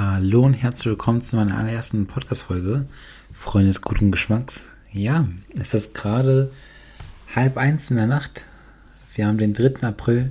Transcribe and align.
Hallo 0.00 0.44
und 0.44 0.54
herzlich 0.54 0.86
willkommen 0.86 1.20
zu 1.20 1.34
meiner 1.34 1.58
allerersten 1.58 2.06
Podcast-Folge. 2.06 2.86
Freunde 3.34 3.70
des 3.70 3.82
guten 3.82 4.12
Geschmacks. 4.12 4.62
Ja, 4.92 5.26
es 5.60 5.74
ist 5.74 5.92
gerade 5.92 6.52
halb 7.34 7.56
eins 7.56 7.90
in 7.90 7.96
der 7.96 8.06
Nacht. 8.06 8.44
Wir 9.16 9.26
haben 9.26 9.38
den 9.38 9.54
3. 9.54 9.82
April 9.82 10.30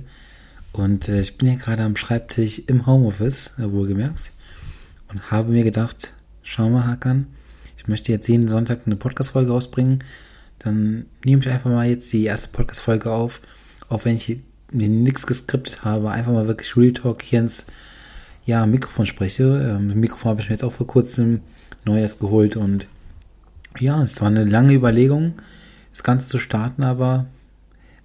und 0.72 1.10
äh, 1.10 1.20
ich 1.20 1.36
bin 1.36 1.50
hier 1.50 1.58
gerade 1.58 1.82
am 1.82 1.96
Schreibtisch 1.96 2.62
im 2.66 2.86
Homeoffice, 2.86 3.58
äh, 3.58 3.70
wohlgemerkt, 3.70 4.30
und 5.08 5.30
habe 5.30 5.52
mir 5.52 5.64
gedacht, 5.64 6.14
schau 6.42 6.70
mal, 6.70 6.86
Hakan, 6.86 7.26
ich 7.76 7.88
möchte 7.88 8.10
jetzt 8.10 8.26
jeden 8.26 8.48
Sonntag 8.48 8.86
eine 8.86 8.96
Podcast-Folge 8.96 9.50
rausbringen. 9.50 10.02
Dann 10.60 11.04
nehme 11.26 11.42
ich 11.42 11.50
einfach 11.50 11.70
mal 11.70 11.86
jetzt 11.86 12.10
die 12.14 12.24
erste 12.24 12.56
Podcast-Folge 12.56 13.10
auf, 13.10 13.42
auch 13.90 14.06
wenn 14.06 14.16
ich 14.16 14.40
mir 14.72 14.88
nichts 14.88 15.26
geskriptet 15.26 15.84
habe, 15.84 16.10
einfach 16.10 16.32
mal 16.32 16.48
wirklich 16.48 16.74
Real 16.74 16.94
Talk 16.94 17.20
hier 17.22 17.40
ins 17.40 17.66
ja, 18.48 18.64
Mikrofon 18.64 19.04
spreche. 19.04 19.42
Ähm, 19.44 20.00
Mikrofon 20.00 20.30
habe 20.30 20.40
ich 20.40 20.48
mir 20.48 20.54
jetzt 20.54 20.64
auch 20.64 20.72
vor 20.72 20.86
kurzem 20.86 21.42
neu 21.84 22.00
erst 22.00 22.18
geholt 22.18 22.56
und 22.56 22.86
ja, 23.78 24.02
es 24.02 24.22
war 24.22 24.28
eine 24.28 24.44
lange 24.46 24.72
Überlegung, 24.72 25.34
das 25.90 26.02
Ganze 26.02 26.28
zu 26.28 26.38
starten, 26.38 26.82
aber 26.82 27.26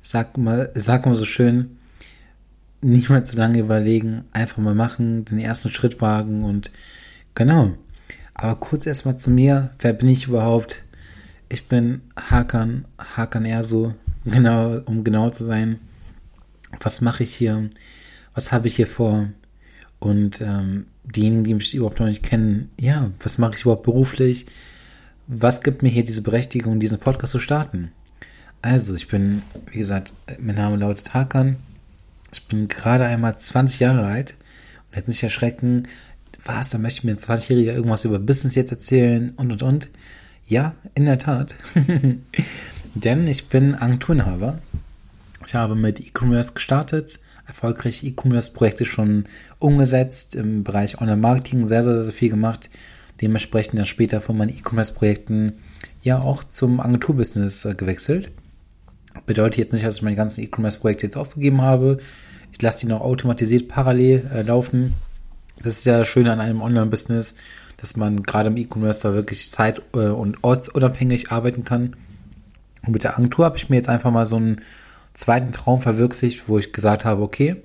sag 0.02 0.38
mal, 0.38 0.70
sag 0.76 1.05
mal 1.05 1.16
so 1.16 1.23
schön, 1.23 1.77
nicht 2.81 3.09
mal 3.09 3.26
zu 3.26 3.38
lange 3.38 3.59
überlegen, 3.59 4.26
einfach 4.34 4.58
mal 4.58 4.76
machen, 4.76 5.23
den 5.23 5.40
ersten 5.40 5.72
Schritt 5.72 6.02
wagen 6.02 6.44
und 6.44 6.72
genau. 7.36 7.72
Aber 8.34 8.58
kurz 8.58 8.86
erstmal 8.86 9.17
zu 9.17 9.31
mir, 9.31 9.70
wer 9.80 9.94
bin 9.94 10.09
ich 10.09 10.28
überhaupt? 10.28 10.84
Ich 11.48 11.70
bin 11.70 12.02
Hakan, 12.17 12.84
Hakan 13.16 13.45
Erso, 13.45 13.94
genau, 14.25 14.81
um 14.88 15.05
genau 15.05 15.30
zu 15.30 15.45
sein. 15.45 15.80
Was 16.81 17.00
mache 17.00 17.23
ich 17.23 17.34
hier? 17.34 17.70
Was 18.34 18.52
habe 18.52 18.67
ich 18.67 18.75
hier 18.75 18.88
vor? 18.88 19.30
Und 20.03 20.41
ähm, 20.41 20.88
diejenigen, 21.05 21.45
die 21.45 21.53
mich 21.53 21.73
überhaupt 21.73 22.02
noch 22.02 22.07
nicht 22.07 22.23
kennen, 22.23 22.70
ja, 22.77 23.09
was 23.21 23.38
mache 23.38 23.55
ich 23.55 23.61
überhaupt 23.61 23.84
beruflich? 23.84 24.48
Was 25.28 25.64
gibt 25.64 25.81
mir 25.81 25.88
hier 25.88 26.03
diese 26.03 26.23
Berechtigung, 26.23 26.81
diesen 26.81 27.00
Podcast 27.00 27.31
zu 27.31 27.39
starten? 27.39 27.94
Also, 28.61 28.95
ich 28.95 29.08
bin, 29.08 29.44
wie 29.72 29.78
gesagt, 29.78 30.11
mein 30.39 30.58
Name 30.58 30.75
lautet 30.75 31.13
Hakan. 31.13 31.55
Ich 32.33 32.45
bin 32.47 32.67
gerade 32.67 33.05
einmal 33.05 33.38
20 33.39 33.80
Jahre 33.80 34.05
alt 34.05 34.36
und 34.89 34.97
jetzt 34.97 35.08
nicht 35.08 35.23
erschrecken, 35.23 35.88
was, 36.44 36.69
da 36.69 36.80
möchte 36.80 37.00
ich 37.00 37.03
mir 37.06 37.11
ein 37.11 37.17
20-Jähriger 37.17 37.72
irgendwas 37.72 38.03
über 38.03 38.19
Business 38.19 38.56
jetzt 38.56 38.73
erzählen 38.73 39.31
und 39.38 39.53
und 39.53 39.63
und. 39.63 39.88
Ja, 40.45 40.75
in 40.95 41.06
der 41.06 41.17
Tat. 41.17 41.56
Denn 42.94 43.28
ich 43.28 43.47
bin 43.47 43.75
Agenturinhaber. 43.75 44.59
Ich 45.47 45.56
habe 45.56 45.75
mit 45.75 46.02
E-Commerce 46.02 46.52
gestartet, 46.52 47.22
erfolgreich 47.45 48.03
E-Commerce-Projekte 48.03 48.86
schon 48.86 49.25
umgesetzt, 49.59 50.36
im 50.36 50.63
Bereich 50.63 51.02
Online-Marketing 51.02 51.66
sehr, 51.66 51.83
sehr, 51.83 52.03
sehr 52.03 52.13
viel 52.13 52.30
gemacht. 52.30 52.69
Dementsprechend 53.22 53.77
dann 53.77 53.85
später 53.85 54.22
von 54.22 54.38
meinen 54.38 54.55
E-Commerce-Projekten 54.58 55.53
ja 56.02 56.19
auch 56.19 56.44
zum 56.44 56.80
Agenturbusiness 56.80 57.66
äh, 57.66 57.75
gewechselt. 57.75 58.31
Bedeutet 59.25 59.58
jetzt 59.58 59.73
nicht, 59.73 59.85
dass 59.85 59.97
ich 59.97 60.02
meine 60.02 60.16
ganzen 60.16 60.44
E-Commerce-Projekte 60.44 61.08
jetzt 61.08 61.17
aufgegeben 61.17 61.61
habe. 61.61 62.00
Ich 62.52 62.61
lasse 62.61 62.80
die 62.80 62.88
noch 62.88 63.02
automatisiert 63.02 63.67
parallel 63.67 64.30
äh, 64.33 64.41
laufen. 64.41 64.94
Das 65.61 65.78
ist 65.78 65.85
ja 65.85 66.03
schön 66.03 66.28
an 66.28 66.39
einem 66.39 66.61
Online-Business, 66.61 67.35
dass 67.78 67.95
man 67.95 68.23
gerade 68.23 68.50
im 68.50 68.57
E-Commerce 68.57 69.02
da 69.03 69.13
wirklich 69.13 69.50
zeit- 69.50 69.81
äh, 69.94 70.07
und 70.07 70.44
ortsunabhängig 70.44 71.31
arbeiten 71.31 71.63
kann. 71.63 71.95
Und 72.85 72.94
mit 72.94 73.03
der 73.03 73.17
Agentur 73.17 73.45
habe 73.45 73.57
ich 73.57 73.69
mir 73.69 73.78
jetzt 73.78 73.89
einfach 73.89 74.11
mal 74.11 74.25
so 74.25 74.35
einen 74.35 74.61
zweiten 75.14 75.52
Traum 75.52 75.81
verwirklicht, 75.81 76.47
wo 76.47 76.58
ich 76.58 76.73
gesagt 76.73 77.06
habe, 77.06 77.22
okay, 77.22 77.58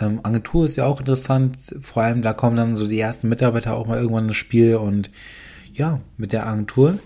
ähm, 0.00 0.20
Agentur 0.22 0.64
ist 0.64 0.76
ja 0.76 0.86
auch 0.86 1.00
interessant, 1.00 1.56
vor 1.80 2.02
allem 2.02 2.22
da 2.22 2.32
kommen 2.32 2.56
dann 2.56 2.76
so 2.76 2.86
die 2.86 2.98
ersten 2.98 3.28
Mitarbeiter 3.28 3.74
auch 3.74 3.86
mal 3.86 3.98
irgendwann 3.98 4.28
ins 4.28 4.36
Spiel 4.36 4.76
und 4.76 5.10
ja, 5.72 6.00
mit 6.16 6.32
der 6.32 6.46
Agentur 6.46 6.98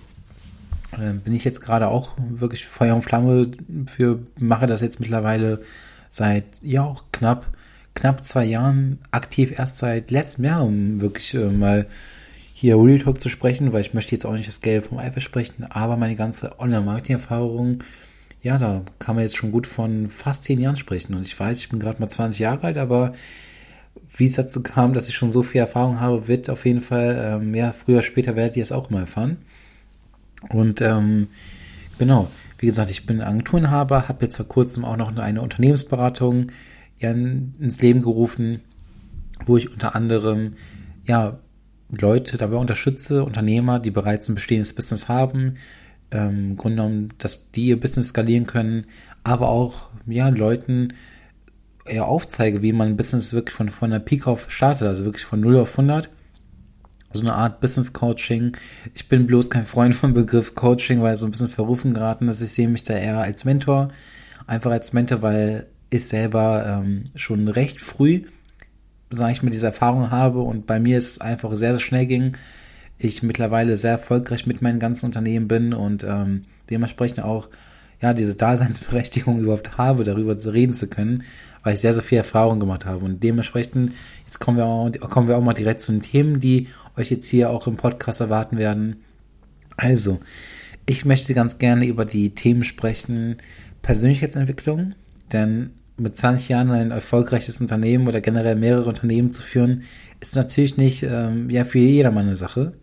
äh, 0.92 1.12
bin 1.12 1.34
ich 1.34 1.44
jetzt 1.44 1.60
gerade 1.60 1.88
auch 1.88 2.12
wirklich 2.28 2.66
Feuer 2.66 2.94
und 2.94 3.02
Flamme 3.02 3.50
für, 3.86 4.20
mache 4.38 4.66
das 4.66 4.80
jetzt 4.80 5.00
mittlerweile 5.00 5.60
seit 6.08 6.44
ja 6.62 6.82
auch 6.82 7.04
knapp, 7.12 7.46
knapp 7.94 8.24
zwei 8.24 8.44
Jahren 8.44 8.98
aktiv 9.10 9.58
erst 9.58 9.78
seit 9.78 10.10
letztem 10.10 10.44
Jahr, 10.44 10.64
um 10.64 11.00
wirklich 11.00 11.34
äh, 11.34 11.48
mal 11.48 11.86
hier 12.54 12.76
Real 12.76 12.98
Talk 12.98 13.20
zu 13.20 13.28
sprechen, 13.28 13.72
weil 13.72 13.82
ich 13.82 13.92
möchte 13.92 14.14
jetzt 14.14 14.24
auch 14.24 14.32
nicht 14.32 14.48
das 14.48 14.62
Geld 14.62 14.86
vom 14.86 14.98
Ei 14.98 15.10
versprechen, 15.10 15.66
aber 15.68 15.96
meine 15.96 16.16
ganze 16.16 16.58
Online-Marketing-Erfahrung 16.58 17.82
ja, 18.46 18.58
da 18.58 18.82
kann 19.00 19.16
man 19.16 19.24
jetzt 19.24 19.36
schon 19.36 19.50
gut 19.50 19.66
von 19.66 20.08
fast 20.08 20.44
zehn 20.44 20.60
Jahren 20.60 20.76
sprechen. 20.76 21.14
Und 21.14 21.22
ich 21.22 21.38
weiß, 21.38 21.58
ich 21.58 21.68
bin 21.68 21.80
gerade 21.80 21.98
mal 21.98 22.06
20 22.06 22.38
Jahre 22.38 22.68
alt, 22.68 22.78
aber 22.78 23.12
wie 24.16 24.24
es 24.24 24.34
dazu 24.34 24.62
kam, 24.62 24.92
dass 24.92 25.08
ich 25.08 25.16
schon 25.16 25.32
so 25.32 25.42
viel 25.42 25.60
Erfahrung 25.60 25.98
habe, 25.98 26.28
wird 26.28 26.48
auf 26.48 26.64
jeden 26.64 26.80
Fall, 26.80 27.40
ähm, 27.42 27.56
ja, 27.56 27.72
früher, 27.72 28.04
später 28.04 28.36
werdet 28.36 28.56
ihr 28.56 28.62
es 28.62 28.70
auch 28.70 28.88
mal 28.88 29.00
erfahren. 29.00 29.38
Und 30.48 30.80
ähm, 30.80 31.26
genau, 31.98 32.30
wie 32.58 32.66
gesagt, 32.66 32.88
ich 32.90 33.04
bin 33.04 33.20
Agenturinhaber, 33.20 34.06
habe 34.06 34.24
jetzt 34.24 34.36
vor 34.36 34.46
kurzem 34.46 34.84
auch 34.84 34.96
noch 34.96 35.16
eine 35.16 35.42
Unternehmensberatung 35.42 36.52
ins 37.00 37.82
Leben 37.82 38.00
gerufen, 38.00 38.60
wo 39.44 39.56
ich 39.56 39.72
unter 39.72 39.96
anderem 39.96 40.52
ja 41.04 41.40
Leute 41.90 42.36
dabei 42.36 42.58
unterstütze, 42.58 43.24
Unternehmer, 43.24 43.80
die 43.80 43.90
bereits 43.90 44.28
ein 44.28 44.36
bestehendes 44.36 44.72
Business 44.72 45.08
haben, 45.08 45.56
ähm, 46.10 46.56
Grunde 46.56 46.76
genommen, 46.76 47.08
dass 47.18 47.50
die 47.50 47.66
ihr 47.66 47.80
Business 47.80 48.08
skalieren 48.08 48.46
können, 48.46 48.86
aber 49.24 49.48
auch 49.48 49.90
ja, 50.06 50.28
Leuten 50.28 50.88
ja, 51.88 52.04
aufzeige, 52.04 52.62
wie 52.62 52.72
man 52.72 52.88
ein 52.88 52.96
Business 52.96 53.32
wirklich 53.32 53.54
von, 53.54 53.70
von 53.70 53.90
der 53.90 53.98
Peak 53.98 54.26
auf 54.26 54.50
startet, 54.50 54.88
also 54.88 55.04
wirklich 55.04 55.24
von 55.24 55.40
0 55.40 55.58
auf 55.58 55.78
100. 55.78 56.10
So 57.12 57.22
eine 57.22 57.34
Art 57.34 57.60
Business 57.60 57.92
Coaching. 57.92 58.56
Ich 58.94 59.08
bin 59.08 59.26
bloß 59.26 59.48
kein 59.48 59.64
Freund 59.64 59.94
vom 59.94 60.12
Begriff 60.12 60.54
Coaching, 60.54 61.00
weil 61.02 61.16
so 61.16 61.26
ein 61.26 61.30
bisschen 61.30 61.48
verrufen 61.48 61.94
geraten 61.94 62.28
ist. 62.28 62.42
Ich 62.42 62.52
sehe 62.52 62.68
mich 62.68 62.82
da 62.82 62.94
eher 62.94 63.20
als 63.20 63.44
Mentor. 63.44 63.90
Einfach 64.46 64.72
als 64.72 64.92
Mentor, 64.92 65.22
weil 65.22 65.66
ich 65.88 66.06
selber 66.06 66.82
ähm, 66.82 67.04
schon 67.14 67.48
recht 67.48 67.80
früh, 67.80 68.24
sage 69.10 69.32
ich 69.32 69.42
mal, 69.42 69.50
diese 69.50 69.66
Erfahrung 69.66 70.10
habe 70.10 70.40
und 70.40 70.66
bei 70.66 70.80
mir 70.80 70.98
ist 70.98 71.12
es 71.12 71.20
einfach 71.20 71.54
sehr, 71.54 71.72
sehr 71.72 71.80
schnell 71.80 72.06
ging, 72.06 72.36
ich 72.98 73.22
mittlerweile 73.22 73.76
sehr 73.76 73.92
erfolgreich 73.92 74.46
mit 74.46 74.62
meinen 74.62 74.78
ganzen 74.78 75.06
Unternehmen 75.06 75.48
bin 75.48 75.74
und 75.74 76.04
ähm, 76.04 76.44
dementsprechend 76.70 77.24
auch 77.24 77.48
ja 78.00 78.14
diese 78.14 78.34
Daseinsberechtigung 78.34 79.40
überhaupt 79.40 79.78
habe, 79.78 80.04
darüber 80.04 80.36
zu 80.38 80.50
reden 80.52 80.74
zu 80.74 80.88
können, 80.88 81.24
weil 81.62 81.74
ich 81.74 81.80
sehr, 81.80 81.92
sehr 81.92 82.02
viel 82.02 82.18
Erfahrung 82.18 82.60
gemacht 82.60 82.86
habe. 82.86 83.04
Und 83.04 83.22
dementsprechend, 83.22 83.92
jetzt 84.24 84.38
kommen 84.38 84.56
wir 84.56 84.66
auch, 84.66 84.90
kommen 85.10 85.28
wir 85.28 85.36
auch 85.36 85.42
mal 85.42 85.54
direkt 85.54 85.80
zu 85.80 85.92
den 85.92 86.02
Themen, 86.02 86.40
die 86.40 86.68
euch 86.96 87.10
jetzt 87.10 87.28
hier 87.28 87.50
auch 87.50 87.66
im 87.66 87.76
Podcast 87.76 88.20
erwarten 88.20 88.58
werden. 88.58 89.02
Also, 89.76 90.20
ich 90.86 91.04
möchte 91.04 91.34
ganz 91.34 91.58
gerne 91.58 91.86
über 91.86 92.04
die 92.04 92.30
Themen 92.34 92.64
sprechen, 92.64 93.36
Persönlichkeitsentwicklung, 93.82 94.94
denn 95.32 95.70
mit 95.98 96.16
20 96.16 96.48
Jahren 96.48 96.70
ein 96.70 96.90
erfolgreiches 96.90 97.60
Unternehmen 97.60 98.06
oder 98.06 98.20
generell 98.20 98.56
mehrere 98.56 98.88
Unternehmen 98.88 99.32
zu 99.32 99.42
führen, 99.42 99.82
ist 100.20 100.36
natürlich 100.36 100.76
nicht 100.76 101.02
ähm, 101.02 101.50
ja 101.50 101.64
für 101.64 101.78
jedermann 101.78 102.26
eine 102.26 102.36
Sache. 102.36 102.74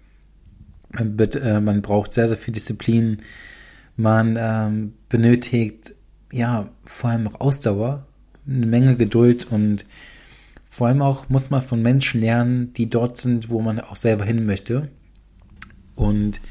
Man, 0.93 1.17
äh, 1.19 1.59
man 1.59 1.81
braucht 1.81 2.13
sehr, 2.13 2.27
sehr 2.27 2.37
viel 2.37 2.53
Disziplin. 2.53 3.17
Man 3.95 4.37
ähm, 4.39 4.93
benötigt 5.09 5.93
ja 6.31 6.69
vor 6.85 7.11
allem 7.11 7.27
auch 7.27 7.41
Ausdauer, 7.41 8.07
eine 8.47 8.65
Menge 8.65 8.95
Geduld 8.95 9.51
und 9.51 9.85
vor 10.69 10.87
allem 10.87 11.03
auch 11.03 11.29
muss 11.29 11.51
man 11.51 11.61
von 11.61 11.81
Menschen 11.83 12.21
lernen, 12.21 12.73
die 12.73 12.89
dort 12.89 13.17
sind, 13.17 13.49
wo 13.49 13.61
man 13.61 13.79
auch 13.79 13.95
selber 13.95 14.25
hin 14.25 14.45
möchte. 14.47 14.89
Und 15.95 16.41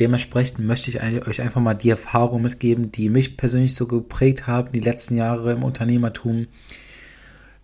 dementsprechend 0.00 0.66
möchte 0.66 0.90
ich 0.90 1.00
euch 1.00 1.40
einfach 1.40 1.60
mal 1.60 1.74
die 1.74 1.90
Erfahrung 1.90 2.42
mitgeben, 2.42 2.90
die 2.90 3.08
mich 3.08 3.36
persönlich 3.36 3.76
so 3.76 3.86
geprägt 3.86 4.48
haben, 4.48 4.72
die 4.72 4.80
letzten 4.80 5.16
Jahre 5.16 5.52
im 5.52 5.62
Unternehmertum. 5.62 6.48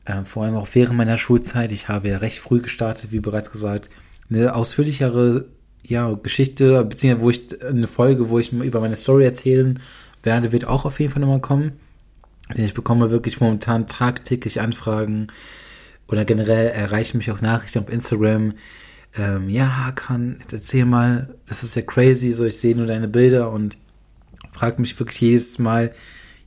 Äh, 0.04 0.24
vor 0.24 0.44
allem 0.44 0.54
auch 0.54 0.68
während 0.72 0.96
meiner 0.96 1.16
Schulzeit. 1.16 1.72
Ich 1.72 1.88
habe 1.88 2.08
ja 2.08 2.18
recht 2.18 2.38
früh 2.38 2.60
gestartet, 2.60 3.10
wie 3.10 3.20
bereits 3.20 3.50
gesagt. 3.50 3.90
Eine 4.30 4.54
ausführlichere 4.54 5.46
ja, 5.88 6.12
Geschichte, 6.22 6.84
beziehungsweise 6.84 7.24
wo 7.24 7.30
ich 7.30 7.64
eine 7.64 7.86
Folge, 7.86 8.30
wo 8.30 8.38
ich 8.38 8.52
über 8.52 8.80
meine 8.80 8.96
Story 8.96 9.24
erzählen 9.24 9.80
werde, 10.22 10.52
wird 10.52 10.66
auch 10.66 10.84
auf 10.84 11.00
jeden 11.00 11.12
Fall 11.12 11.20
nochmal 11.20 11.40
kommen. 11.40 11.72
Denn 12.56 12.64
ich 12.64 12.74
bekomme 12.74 13.10
wirklich 13.10 13.40
momentan 13.40 13.86
tagtäglich 13.86 14.60
Anfragen 14.60 15.28
oder 16.06 16.24
generell 16.24 16.68
erreichen 16.68 17.18
mich 17.18 17.30
auch 17.30 17.40
Nachrichten 17.40 17.80
auf 17.80 17.90
Instagram. 17.90 18.54
Ähm, 19.14 19.48
ja, 19.48 19.86
Hakan, 19.86 20.36
jetzt 20.40 20.52
erzähl 20.52 20.84
mal, 20.84 21.34
das 21.46 21.62
ist 21.62 21.74
ja 21.74 21.82
crazy, 21.82 22.32
so 22.32 22.44
ich 22.44 22.58
sehe 22.58 22.76
nur 22.76 22.86
deine 22.86 23.08
Bilder 23.08 23.50
und 23.50 23.78
frage 24.52 24.80
mich 24.80 24.98
wirklich 24.98 25.20
jedes 25.20 25.58
Mal, 25.58 25.92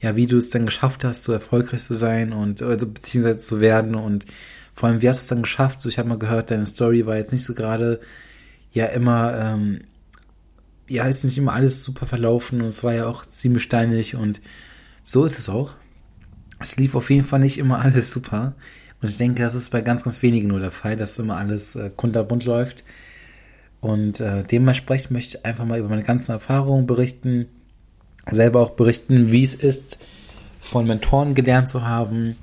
ja, 0.02 0.16
wie 0.16 0.28
du 0.28 0.38
es 0.38 0.50
dann 0.50 0.66
geschafft 0.66 1.04
hast, 1.04 1.24
so 1.24 1.34
erfolgreich 1.34 1.84
zu 1.84 1.94
sein 1.94 2.34
und 2.34 2.62
also, 2.62 2.88
beziehungsweise 2.88 3.40
zu 3.40 3.62
werden 3.62 3.96
und 3.96 4.26
vor 4.74 4.90
allem, 4.90 5.02
wie 5.02 5.10
hast 5.10 5.20
du 5.20 5.22
es 5.22 5.28
dann 5.28 5.44
geschafft? 5.44 5.82
So, 5.82 5.90
ich 5.90 6.00
habe 6.00 6.10
mal 6.10 6.18
gehört, 6.18 6.50
deine 6.50 6.66
Story 6.66 7.06
war 7.06 7.18
jetzt 7.18 7.32
nicht 7.32 7.44
so 7.44 7.54
gerade 7.54 8.00
ja 8.72 8.86
immer, 8.88 9.38
ähm, 9.38 9.82
ja, 10.88 11.06
ist 11.06 11.24
nicht 11.24 11.38
immer 11.38 11.54
alles 11.54 11.84
super 11.84 12.06
verlaufen 12.06 12.62
und 12.62 12.68
es 12.68 12.84
war 12.84 12.94
ja 12.94 13.08
auch 13.08 13.26
ziemlich 13.26 13.64
steinig 13.64 14.16
und 14.16 14.42
so 15.04 15.26
ist 15.26 15.40
es 15.40 15.50
auch. 15.50 15.76
Es 16.60 16.78
lief 16.78 16.96
auf 16.96 17.10
jeden 17.10 17.24
Fall 17.24 17.40
nicht 17.40 17.58
immer 17.58 17.80
alles 17.84 18.12
super 18.12 18.56
Und 19.02 19.10
ich 19.10 19.18
denke, 19.18 19.42
das 19.42 19.56
ist 19.56 19.72
bei 19.72 19.82
ganz, 19.82 20.04
ganz 20.04 20.22
wenigen 20.22 20.50
nur 20.50 20.60
der 20.60 20.72
Fall, 20.72 20.96
dass 20.96 21.20
immer 21.20 21.38
alles 21.38 21.76
äh, 21.76 21.90
kunterbunt 21.96 22.46
läuft. 22.46 22.84
Und 23.80 24.20
äh, 24.20 24.44
dementsprechend 24.44 25.12
möchte 25.12 25.38
ich 25.38 25.46
einfach 25.46 25.66
mal 25.66 25.80
über 25.80 25.90
meine 25.90 26.04
ganzen 26.04 26.32
Erfahrungen 26.32 26.86
berichten, 26.86 27.48
selber 28.30 28.62
auch 28.62 28.72
berichten, 28.72 29.32
wie 29.32 29.44
es 29.44 29.56
ist, 29.56 29.98
von 30.60 30.86
Mentoren 30.86 31.34
gelernt 31.34 31.68
zu 31.68 31.84
haben, 31.84 32.36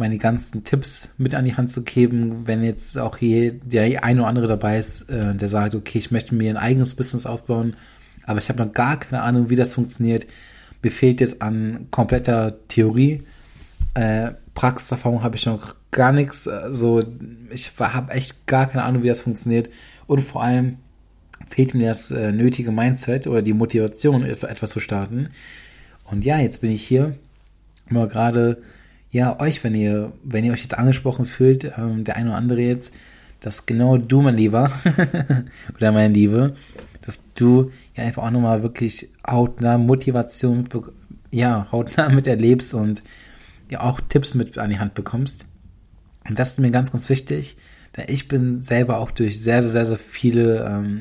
meine 0.00 0.18
ganzen 0.18 0.64
Tipps 0.64 1.14
mit 1.18 1.34
an 1.34 1.44
die 1.44 1.56
Hand 1.56 1.70
zu 1.70 1.84
geben, 1.84 2.46
wenn 2.46 2.64
jetzt 2.64 2.98
auch 2.98 3.18
hier 3.18 3.52
der 3.52 4.02
eine 4.02 4.22
oder 4.22 4.28
andere 4.28 4.46
dabei 4.48 4.78
ist, 4.78 5.08
äh, 5.10 5.34
der 5.36 5.46
sagt, 5.46 5.76
okay, 5.76 5.98
ich 5.98 6.10
möchte 6.10 6.34
mir 6.34 6.50
ein 6.50 6.56
eigenes 6.56 6.96
Business 6.96 7.26
aufbauen, 7.26 7.76
aber 8.24 8.40
ich 8.40 8.48
habe 8.48 8.64
noch 8.64 8.72
gar 8.72 8.98
keine 8.98 9.22
Ahnung, 9.22 9.50
wie 9.50 9.56
das 9.56 9.74
funktioniert. 9.74 10.26
Mir 10.82 10.90
fehlt 10.90 11.20
jetzt 11.20 11.42
an 11.42 11.86
kompletter 11.90 12.56
Theorie. 12.68 13.22
Äh, 13.94 14.32
Praxiserfahrung 14.54 15.22
habe 15.22 15.36
ich 15.36 15.46
noch 15.46 15.76
gar 15.90 16.12
nichts. 16.12 16.48
Also 16.48 17.02
ich 17.50 17.70
habe 17.78 18.12
echt 18.12 18.46
gar 18.46 18.66
keine 18.66 18.84
Ahnung, 18.84 19.02
wie 19.02 19.08
das 19.08 19.20
funktioniert. 19.20 19.68
Und 20.06 20.22
vor 20.22 20.42
allem 20.42 20.78
fehlt 21.50 21.74
mir 21.74 21.88
das 21.88 22.10
äh, 22.10 22.32
nötige 22.32 22.72
Mindset 22.72 23.26
oder 23.26 23.42
die 23.42 23.52
Motivation, 23.52 24.24
etwas 24.24 24.70
zu 24.70 24.80
starten. 24.80 25.28
Und 26.10 26.24
ja, 26.24 26.38
jetzt 26.38 26.62
bin 26.62 26.72
ich 26.72 26.82
hier, 26.82 27.16
mal 27.90 28.08
gerade 28.08 28.62
ja, 29.10 29.40
euch, 29.40 29.62
wenn 29.64 29.74
ihr, 29.74 30.12
wenn 30.22 30.44
ihr 30.44 30.52
euch 30.52 30.62
jetzt 30.62 30.78
angesprochen 30.78 31.24
fühlt, 31.24 31.64
ähm, 31.76 32.04
der 32.04 32.16
eine 32.16 32.30
oder 32.30 32.38
andere 32.38 32.60
jetzt, 32.60 32.94
dass 33.40 33.66
genau 33.66 33.96
du, 33.96 34.20
mein 34.20 34.36
Lieber, 34.36 34.70
oder 35.76 35.92
meine 35.92 36.14
Liebe, 36.14 36.54
dass 37.02 37.24
du 37.34 37.70
ja 37.96 38.04
einfach 38.04 38.24
auch 38.24 38.30
nochmal 38.30 38.62
wirklich 38.62 39.08
hautnah 39.26 39.78
Motivation, 39.78 40.68
ja, 41.30 41.66
hautnah 41.72 42.08
mit 42.10 42.26
erlebst 42.26 42.74
und 42.74 43.02
ja 43.68 43.80
auch 43.80 44.00
Tipps 44.00 44.34
mit 44.34 44.58
an 44.58 44.70
die 44.70 44.78
Hand 44.78 44.94
bekommst. 44.94 45.46
Und 46.28 46.38
das 46.38 46.52
ist 46.52 46.60
mir 46.60 46.70
ganz, 46.70 46.92
ganz 46.92 47.08
wichtig, 47.08 47.56
da 47.92 48.02
ich 48.06 48.28
bin 48.28 48.62
selber 48.62 48.98
auch 48.98 49.10
durch 49.10 49.42
sehr, 49.42 49.62
sehr, 49.62 49.70
sehr, 49.70 49.86
sehr 49.86 49.96
viele, 49.96 50.64
ähm, 50.66 51.00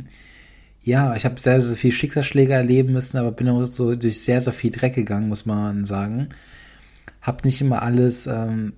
ja, 0.82 1.16
ich 1.16 1.26
habe 1.26 1.40
sehr, 1.40 1.62
sehr 1.62 1.78
viel 1.78 1.92
Schicksalsschläge 1.92 2.54
erleben 2.54 2.94
müssen, 2.94 3.18
aber 3.18 3.32
bin 3.32 3.50
auch 3.50 3.66
so 3.66 3.96
durch 3.96 4.22
sehr, 4.22 4.42
sehr 4.42 4.54
viel 4.54 4.72
Dreck 4.72 4.96
gegangen, 4.96 5.30
muss 5.30 5.46
man 5.46 5.86
sagen 5.86 6.30
habe 7.30 7.48
nicht 7.48 7.62
immer 7.62 7.84
alles, 7.84 8.26
ähm, 8.26 8.74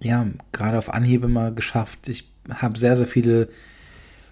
ja, 0.00 0.26
gerade 0.52 0.76
auf 0.76 0.92
Anhieb 0.92 1.22
immer 1.22 1.52
geschafft. 1.52 2.08
Ich 2.08 2.28
habe 2.50 2.78
sehr, 2.78 2.96
sehr 2.96 3.06
viele 3.06 3.48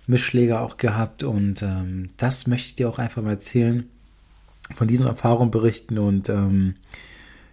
Mischschläge 0.08 0.60
auch 0.60 0.76
gehabt 0.76 1.22
und 1.22 1.62
ähm, 1.62 2.10
das 2.16 2.46
möchte 2.48 2.68
ich 2.68 2.74
dir 2.74 2.88
auch 2.88 2.98
einfach 2.98 3.22
mal 3.22 3.30
erzählen, 3.30 3.88
von 4.74 4.88
diesen 4.88 5.06
Erfahrungen 5.06 5.52
berichten 5.52 5.98
und 5.98 6.28
ähm, 6.28 6.74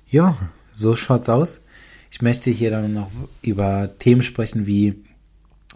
ja, 0.08 0.36
so 0.72 0.96
schaut's 0.96 1.30
aus. 1.30 1.62
Ich 2.10 2.22
möchte 2.22 2.50
hier 2.50 2.72
dann 2.72 2.94
noch 2.94 3.12
über 3.44 3.90
Themen 4.00 4.24
sprechen 4.24 4.66
wie 4.66 5.04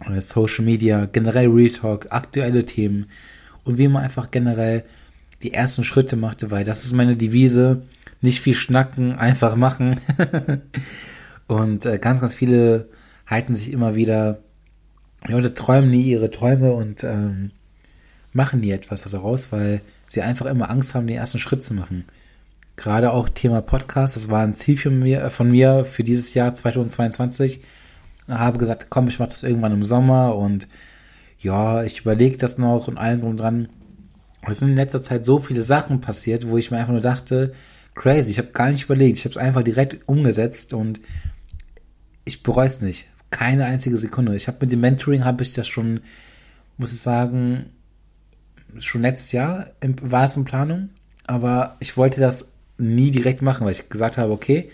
äh, 0.04 0.20
Social 0.20 0.64
Media, 0.64 1.06
generell 1.06 1.48
Real 1.48 1.70
Talk, 1.70 2.08
aktuelle 2.10 2.64
Themen 2.64 3.06
und 3.62 3.78
wie 3.78 3.86
man 3.86 4.02
einfach 4.02 4.32
generell 4.32 4.84
die 5.42 5.54
ersten 5.54 5.84
Schritte 5.84 6.16
machte, 6.16 6.50
weil 6.50 6.64
das 6.64 6.84
ist 6.84 6.94
meine 6.94 7.14
Devise 7.16 7.82
nicht 8.20 8.40
viel 8.40 8.54
schnacken, 8.54 9.12
einfach 9.12 9.56
machen. 9.56 10.00
und 11.46 11.86
äh, 11.86 11.98
ganz, 11.98 12.20
ganz 12.20 12.34
viele 12.34 12.88
halten 13.26 13.54
sich 13.54 13.72
immer 13.72 13.94
wieder, 13.94 14.40
Leute 15.26 15.54
träumen 15.54 15.90
nie 15.90 16.02
ihre 16.02 16.30
Träume 16.30 16.72
und 16.72 17.04
ähm, 17.04 17.50
machen 18.32 18.60
nie 18.60 18.70
etwas 18.70 19.02
daraus, 19.02 19.52
weil 19.52 19.80
sie 20.06 20.22
einfach 20.22 20.46
immer 20.46 20.70
Angst 20.70 20.94
haben, 20.94 21.06
den 21.06 21.18
ersten 21.18 21.38
Schritt 21.38 21.64
zu 21.64 21.74
machen. 21.74 22.04
Gerade 22.76 23.12
auch 23.12 23.28
Thema 23.28 23.60
Podcast, 23.60 24.16
das 24.16 24.30
war 24.30 24.42
ein 24.42 24.54
Ziel 24.54 24.76
von 24.76 24.98
mir, 24.98 25.22
äh, 25.22 25.30
von 25.30 25.50
mir 25.50 25.84
für 25.84 26.04
dieses 26.04 26.34
Jahr 26.34 26.54
2022. 26.54 27.60
Ich 28.28 28.34
habe 28.34 28.58
gesagt, 28.58 28.86
komm, 28.88 29.08
ich 29.08 29.18
mache 29.18 29.30
das 29.30 29.42
irgendwann 29.42 29.72
im 29.72 29.82
Sommer 29.82 30.36
und 30.36 30.68
ja, 31.40 31.82
ich 31.82 32.00
überlege 32.00 32.36
das 32.36 32.58
noch 32.58 32.88
und 32.88 32.98
allem 32.98 33.20
drum 33.20 33.36
dran. 33.36 33.68
Es 34.42 34.58
sind 34.58 34.70
in 34.70 34.76
letzter 34.76 35.02
Zeit 35.02 35.24
so 35.24 35.38
viele 35.38 35.62
Sachen 35.62 36.00
passiert, 36.00 36.48
wo 36.48 36.56
ich 36.56 36.70
mir 36.70 36.78
einfach 36.78 36.92
nur 36.92 37.00
dachte, 37.00 37.52
crazy. 37.98 38.30
Ich 38.30 38.38
habe 38.38 38.48
gar 38.52 38.68
nicht 38.68 38.84
überlegt. 38.84 39.18
Ich 39.18 39.24
habe 39.24 39.32
es 39.32 39.36
einfach 39.36 39.62
direkt 39.62 40.08
umgesetzt 40.08 40.72
und 40.72 41.00
ich 42.24 42.42
bereue 42.42 42.66
es 42.66 42.80
nicht. 42.80 43.06
Keine 43.30 43.66
einzige 43.66 43.98
Sekunde. 43.98 44.34
Ich 44.36 44.48
habe 44.48 44.58
mit 44.62 44.72
dem 44.72 44.80
Mentoring 44.80 45.24
habe 45.24 45.42
ich 45.42 45.52
das 45.52 45.68
schon, 45.68 46.00
muss 46.78 46.92
ich 46.92 47.00
sagen, 47.00 47.66
schon 48.78 49.02
letztes 49.02 49.32
Jahr 49.32 49.70
im, 49.80 49.96
war 50.00 50.24
es 50.24 50.36
in 50.36 50.44
Planung, 50.44 50.90
aber 51.26 51.76
ich 51.80 51.96
wollte 51.96 52.20
das 52.20 52.52
nie 52.78 53.10
direkt 53.10 53.42
machen, 53.42 53.64
weil 53.64 53.72
ich 53.72 53.88
gesagt 53.88 54.16
habe, 54.16 54.32
okay, 54.32 54.70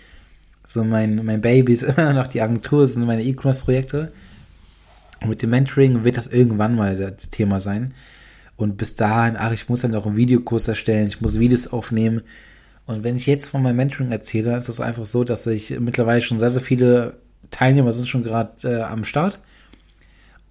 so 0.67 0.85
mein, 0.85 1.25
mein 1.25 1.41
Baby 1.41 1.73
ist 1.73 1.82
immer 1.82 2.12
noch 2.12 2.27
die 2.27 2.43
Agentur, 2.43 2.87
sind 2.87 3.06
meine 3.06 3.25
E-Commerce-Projekte. 3.25 4.12
Und 5.23 5.31
mit 5.31 5.43
dem 5.43 5.50
Mentoring 5.50 6.05
wird 6.05 6.17
das 6.17 6.27
irgendwann 6.27 6.77
mal 6.77 6.97
das 6.97 7.31
Thema 7.31 7.59
sein. 7.59 7.94
Und 8.56 8.77
bis 8.77 8.94
dahin, 8.94 9.37
ach, 9.37 9.53
ich 9.53 9.69
muss 9.69 9.81
dann 9.81 9.94
auch 9.94 10.06
einen 10.06 10.17
Videokurs 10.17 10.69
erstellen, 10.69 11.09
ich 11.09 11.20
muss 11.20 11.38
Videos 11.41 11.67
aufnehmen. 11.69 12.23
Und 12.86 13.02
wenn 13.02 13.16
ich 13.16 13.26
jetzt 13.26 13.46
von 13.46 13.62
meinem 13.62 13.76
Mentoring 13.76 14.12
erzähle, 14.12 14.56
ist 14.56 14.69
es 14.69 14.81
einfach 14.81 15.06
so, 15.06 15.25
dass 15.25 15.46
ich 15.46 15.78
mittlerweile 15.81 16.20
schon 16.20 16.38
sehr, 16.38 16.50
sehr 16.50 16.62
viele 16.62 17.14
Teilnehmer 17.50 17.92
sind 17.92 18.08
schon 18.08 18.25
gerade 18.25 18.52
äh, 18.64 18.82
am 18.82 19.04
Start. 19.04 19.40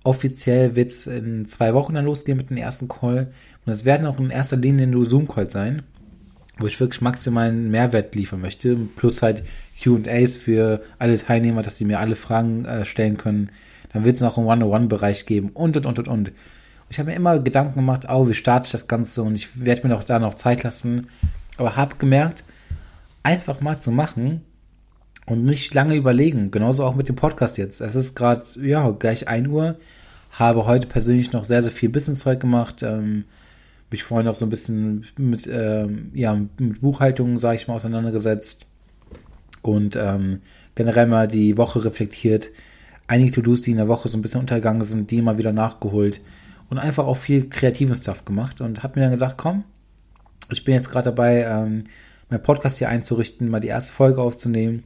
Offiziell 0.04 0.76
wird 0.76 0.90
es 0.90 1.08
in 1.08 1.48
zwei 1.48 1.74
Wochen 1.74 1.94
dann 1.94 2.06
losgehen 2.06 2.38
mit 2.38 2.50
dem 2.50 2.58
ersten 2.58 2.88
Call. 2.88 3.32
Und 3.66 3.72
es 3.72 3.86
werden 3.86 4.08
auch 4.08 4.20
in 4.20 4.32
erster 4.32 4.58
Linie 4.58 4.88
nur 4.88 5.06
Zoom-Calls 5.06 5.54
sein, 5.54 5.84
wo 6.58 6.68
ich 6.68 6.80
wirklich 6.80 7.02
maximalen 7.02 7.72
Mehrwert 7.72 8.16
liefern 8.16 8.42
möchte. 8.42 8.76
Plus 8.96 9.22
halt 9.22 9.44
QAs 9.82 10.36
für 10.36 10.82
alle 11.00 11.18
Teilnehmer, 11.18 11.62
dass 11.62 11.78
sie 11.78 11.86
mir 11.86 12.00
alle 12.00 12.16
Fragen 12.16 12.66
äh, 12.66 12.86
stellen 12.86 13.18
können. 13.18 13.50
Dann 13.94 14.06
wird 14.06 14.16
es 14.16 14.22
noch 14.22 14.38
einen 14.38 14.48
One-on-One-Bereich 14.48 15.26
geben 15.26 15.52
und 15.54 15.78
und 15.78 15.86
und 15.86 16.00
und 16.00 16.08
und. 16.08 16.32
Ich 16.90 17.00
habe 17.00 17.10
mir 17.10 17.16
immer 17.16 17.40
Gedanken 17.40 17.76
gemacht, 17.76 18.08
oh, 18.10 18.28
wie 18.28 18.34
starte 18.34 18.68
ich 18.68 18.72
das 18.72 18.88
Ganze 18.88 19.24
und 19.24 19.36
ich 19.36 19.64
werde 19.64 19.88
mir 19.88 19.94
noch 19.94 20.04
da 20.04 20.20
noch 20.20 20.34
Zeit 20.34 20.64
lassen, 20.64 21.08
aber 21.58 21.76
habe 21.76 21.96
gemerkt, 21.96 22.44
einfach 23.24 23.62
mal 23.62 23.80
zu 23.80 23.92
machen 23.92 24.42
und 25.26 25.46
nicht 25.46 25.74
lange 25.74 25.96
überlegen. 25.96 26.52
Genauso 26.52 26.84
auch 26.86 26.96
mit 26.96 27.08
dem 27.08 27.16
Podcast 27.16 27.58
jetzt. 27.58 27.82
Es 27.82 27.96
ist 27.96 28.16
gerade, 28.16 28.44
ja, 28.62 28.90
gleich 28.92 29.28
1 29.28 29.48
Uhr. 29.48 29.78
Habe 30.32 30.66
heute 30.66 30.88
persönlich 30.88 31.32
noch 31.32 31.44
sehr, 31.44 31.62
sehr 31.62 31.72
viel 31.72 31.90
Business-Zeug 31.90 32.40
gemacht. 32.40 32.84
Ähm, 32.84 33.26
mich 33.92 34.04
vorhin 34.04 34.28
auch 34.28 34.36
so 34.36 34.46
ein 34.46 34.50
bisschen 34.50 35.06
mit, 35.18 35.48
ähm, 35.48 36.12
ja, 36.14 36.34
mit 36.34 36.82
Buchhaltung, 36.82 37.38
sage 37.38 37.56
ich 37.56 37.68
mal, 37.68 37.76
auseinandergesetzt. 37.76 38.68
Und 39.62 39.96
ähm, 39.96 40.42
generell 40.76 41.08
mal 41.08 41.28
die 41.28 41.58
Woche 41.58 41.86
reflektiert. 41.86 42.50
Einige 43.08 43.32
To-Dos, 43.32 43.62
die 43.62 43.72
in 43.72 43.78
der 43.78 43.88
Woche 43.88 44.10
so 44.10 44.18
ein 44.18 44.22
bisschen 44.22 44.42
untergegangen 44.42 44.84
sind, 44.84 45.12
die 45.12 45.22
mal 45.22 45.38
wieder 45.38 45.54
nachgeholt. 45.54 46.20
Und 46.70 46.80
einfach 46.80 47.06
auch 47.06 47.18
viel 47.18 47.48
kreativen 47.50 47.96
Stuff 47.96 48.26
gemacht. 48.26 48.60
Und 48.60 48.82
habe 48.82 49.00
mir 49.00 49.06
dann 49.06 49.12
gedacht, 49.14 49.36
komm, 49.38 49.64
ich 50.50 50.64
bin 50.64 50.74
jetzt 50.74 50.90
gerade 50.90 51.06
dabei, 51.06 51.44
ähm, 51.44 51.86
mein 52.30 52.42
Podcast 52.42 52.78
hier 52.78 52.90
einzurichten, 52.90 53.50
mal 53.50 53.60
die 53.60 53.68
erste 53.68 53.94
Folge 53.94 54.22
aufzunehmen. 54.22 54.84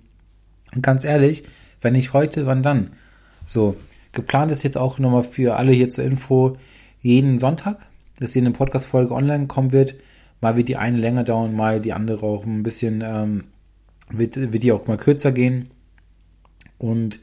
Und 0.76 0.82
ganz 0.82 1.06
ehrlich, 1.06 1.44
wenn 1.82 1.94
nicht 1.94 2.14
heute, 2.14 2.46
wann 2.46 2.64
dann? 2.64 2.92
So, 3.46 3.76
geplant 4.12 4.52
ist 4.52 4.64
jetzt 4.64 4.78
auch 4.78 5.00
nochmal 5.00 5.24
für 5.24 5.56
alle 5.56 5.72
hier 5.72 5.90
zur 5.90 6.04
Info 6.04 6.58
jeden 7.02 7.40
Sonntag, 7.40 7.78
dass 8.20 8.34
hier 8.34 8.42
eine 8.42 8.52
Podcast-Folge 8.52 9.14
online 9.14 9.48
kommen 9.48 9.72
wird. 9.72 9.96
Mal 10.42 10.56
wird 10.56 10.68
die 10.68 10.76
eine 10.76 10.98
länger 10.98 11.24
dauern, 11.24 11.56
mal 11.56 11.80
die 11.80 11.94
andere 11.94 12.26
auch 12.26 12.46
ein 12.46 12.64
bisschen, 12.64 13.04
ähm, 13.06 13.46
wird, 14.10 14.36
wird 14.36 14.64
die 14.64 14.72
auch 14.72 14.88
mal 14.88 14.98
kürzer 14.98 15.32
gehen. 15.32 15.72
Und 16.78 17.20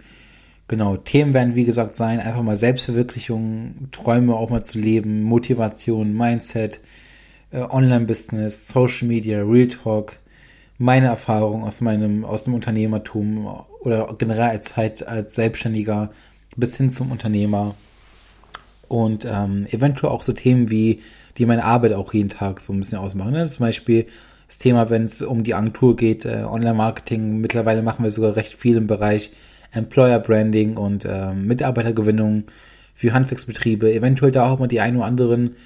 genau, 0.68 0.96
Themen 0.96 1.34
werden 1.34 1.54
wie 1.54 1.64
gesagt 1.64 1.96
sein, 1.96 2.20
einfach 2.20 2.42
mal 2.42 2.56
Selbstverwirklichung, 2.56 3.88
Träume 3.92 4.34
auch 4.34 4.50
mal 4.50 4.64
zu 4.64 4.78
leben, 4.78 5.22
Motivation, 5.22 6.16
Mindset, 6.16 6.80
Online-Business, 7.60 8.68
Social 8.68 9.08
Media, 9.08 9.42
Real 9.42 9.68
Talk, 9.68 10.16
meine 10.78 11.06
Erfahrung 11.06 11.64
aus 11.64 11.80
meinem, 11.80 12.24
aus 12.24 12.44
dem 12.44 12.54
Unternehmertum 12.54 13.64
oder 13.80 14.14
generell 14.18 14.50
als 14.50 14.70
Zeit 14.70 15.06
als 15.06 15.34
Selbstständiger 15.34 16.10
bis 16.56 16.76
hin 16.76 16.90
zum 16.90 17.10
Unternehmer. 17.10 17.74
Und 18.88 19.24
ähm, 19.24 19.66
eventuell 19.70 20.12
auch 20.12 20.22
so 20.22 20.32
Themen 20.32 20.70
wie, 20.70 21.00
die 21.38 21.46
meine 21.46 21.64
Arbeit 21.64 21.94
auch 21.94 22.12
jeden 22.12 22.28
Tag 22.28 22.60
so 22.60 22.72
ein 22.72 22.78
bisschen 22.78 22.98
ausmachen. 22.98 23.32
Ne? 23.32 23.44
Zum 23.46 23.64
Beispiel 23.64 24.06
das 24.46 24.58
Thema, 24.58 24.90
wenn 24.90 25.04
es 25.04 25.22
um 25.22 25.42
die 25.42 25.54
Agentur 25.54 25.96
geht, 25.96 26.24
äh, 26.24 26.44
Online-Marketing. 26.44 27.40
Mittlerweile 27.40 27.82
machen 27.82 28.04
wir 28.04 28.10
sogar 28.10 28.36
recht 28.36 28.54
viel 28.54 28.76
im 28.76 28.86
Bereich 28.86 29.32
Employer 29.72 30.20
Branding 30.20 30.76
und 30.76 31.04
äh, 31.04 31.32
Mitarbeitergewinnung 31.32 32.44
für 32.94 33.12
Handwerksbetriebe. 33.12 33.92
Eventuell 33.92 34.32
da 34.32 34.50
auch 34.50 34.58
mal 34.58 34.68
die 34.68 34.80
ein 34.80 34.96
oder 34.96 35.06
anderen 35.06 35.56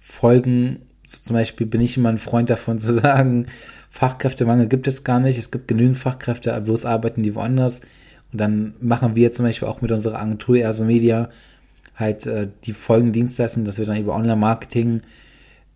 Folgen 0.00 0.80
so 1.06 1.18
zum 1.22 1.34
Beispiel 1.34 1.66
bin 1.66 1.80
ich 1.80 1.96
immer 1.96 2.08
ein 2.08 2.18
Freund 2.18 2.50
davon 2.50 2.78
zu 2.78 2.92
sagen, 2.92 3.46
Fachkräftemangel 3.90 4.68
gibt 4.68 4.86
es 4.86 5.04
gar 5.04 5.20
nicht. 5.20 5.38
Es 5.38 5.50
gibt 5.50 5.68
genügend 5.68 5.96
Fachkräfte, 5.96 6.60
bloß 6.60 6.84
arbeiten 6.84 7.22
die 7.22 7.34
woanders. 7.34 7.80
Und 8.32 8.40
dann 8.40 8.74
machen 8.80 9.14
wir 9.14 9.30
zum 9.30 9.44
Beispiel 9.44 9.68
auch 9.68 9.80
mit 9.82 9.92
unserer 9.92 10.20
Agentur 10.20 10.56
Erse 10.56 10.84
Media 10.84 11.30
halt 11.94 12.26
äh, 12.26 12.48
die 12.64 12.72
folgenden 12.72 13.12
Dienstleistungen, 13.12 13.66
dass 13.66 13.78
wir 13.78 13.86
dann 13.86 14.00
über 14.00 14.16
Online-Marketing 14.16 15.02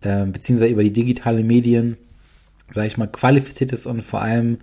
äh, 0.01 0.25
beziehungsweise 0.25 0.71
über 0.71 0.83
die 0.83 0.91
digitalen 0.91 1.47
Medien, 1.47 1.97
sage 2.71 2.87
ich 2.87 2.97
mal, 2.97 3.07
qualifiziertes 3.07 3.85
und 3.85 4.03
vor 4.03 4.21
allem 4.21 4.57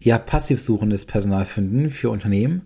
ja 0.00 0.18
passiv 0.18 0.60
suchendes 0.60 1.06
Personal 1.06 1.46
finden 1.46 1.90
für 1.90 2.10
Unternehmen 2.10 2.62